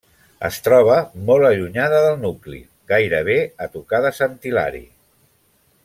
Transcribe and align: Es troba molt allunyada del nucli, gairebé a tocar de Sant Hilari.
Es 0.47 0.55
troba 0.67 0.95
molt 1.27 1.49
allunyada 1.49 1.99
del 2.07 2.17
nucli, 2.23 2.63
gairebé 2.93 3.37
a 3.67 3.69
tocar 3.77 4.01
de 4.07 4.15
Sant 4.23 4.35
Hilari. 4.49 4.87